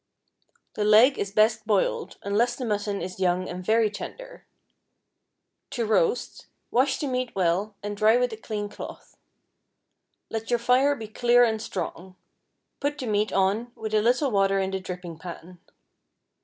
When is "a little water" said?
13.93-14.57